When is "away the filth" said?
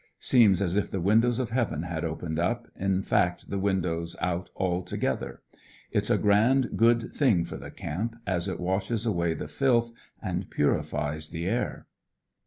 9.05-9.91